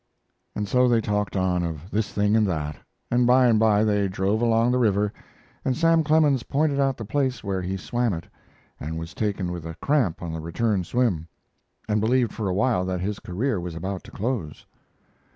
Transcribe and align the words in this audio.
And 0.55 0.67
so 0.67 0.87
they 0.87 0.99
talked 0.99 1.35
on 1.37 1.61
of 1.61 1.91
this 1.91 2.11
thing 2.11 2.35
and 2.35 2.47
that, 2.47 2.75
and 3.11 3.27
by 3.27 3.45
and 3.45 3.59
by 3.59 3.83
they 3.83 4.07
drove 4.07 4.41
along 4.41 4.71
the 4.71 4.79
river, 4.79 5.13
and 5.63 5.77
Sam 5.77 6.03
Clemens 6.03 6.41
pointed 6.41 6.79
out 6.79 6.97
the 6.97 7.05
place 7.05 7.43
where 7.43 7.61
he 7.61 7.77
swam 7.77 8.11
it 8.15 8.25
and 8.79 8.97
was 8.97 9.13
taken 9.13 9.51
with 9.51 9.63
a 9.63 9.75
cramp 9.75 10.23
on 10.23 10.33
the 10.33 10.39
return 10.41 10.83
swim, 10.83 11.27
and 11.87 12.01
believed 12.01 12.33
for 12.33 12.49
a 12.49 12.53
while 12.55 12.83
that 12.83 13.01
his 13.01 13.19
career 13.19 13.59
was 13.59 13.75
about 13.75 14.03
to 14.05 14.09
close. 14.11 14.65